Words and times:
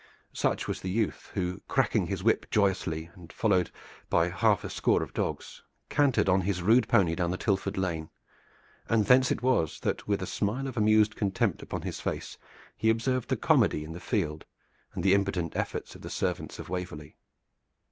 Such 0.33 0.67
was 0.67 0.81
the 0.81 0.89
youth 0.89 1.29
who, 1.35 1.61
cracking 1.67 2.07
his 2.07 2.23
whip 2.23 2.49
joyously, 2.49 3.11
and 3.13 3.31
followed 3.31 3.69
by 4.09 4.29
half 4.29 4.63
a 4.63 4.69
score 4.71 5.03
of 5.03 5.13
dogs, 5.13 5.61
cantered 5.89 6.27
on 6.27 6.41
his 6.41 6.63
rude 6.63 6.87
pony 6.87 7.13
down 7.13 7.29
the 7.29 7.37
Tilford 7.37 7.77
Lane, 7.77 8.09
and 8.89 9.05
thence 9.05 9.29
it 9.29 9.43
was 9.43 9.79
that 9.81 10.07
with 10.07 10.23
a 10.23 10.25
smile 10.25 10.65
of 10.67 10.75
amused 10.75 11.15
contempt 11.15 11.61
upon 11.61 11.83
his 11.83 11.99
face 11.99 12.39
he 12.75 12.89
observed 12.89 13.29
the 13.29 13.37
comedy 13.37 13.83
in 13.83 13.93
the 13.93 13.99
field 13.99 14.43
and 14.95 15.03
the 15.03 15.13
impotent 15.13 15.55
efforts 15.55 15.93
of 15.93 16.01
the 16.01 16.09
servants 16.09 16.57
of 16.57 16.67
Waverley. 16.67 17.15